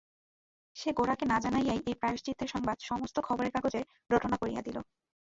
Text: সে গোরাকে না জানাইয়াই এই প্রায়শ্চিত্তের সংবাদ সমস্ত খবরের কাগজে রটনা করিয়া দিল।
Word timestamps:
সে 0.75 0.89
গোরাকে 0.93 1.25
না 1.25 1.37
জানাইয়াই 1.39 1.79
এই 1.81 1.95
প্রায়শ্চিত্তের 1.95 2.51
সংবাদ 2.53 2.77
সমস্ত 2.81 3.17
খবরের 3.19 3.53
কাগজে 3.55 3.81
রটনা 4.09 4.37
করিয়া 4.37 4.61
দিল। 4.61 4.77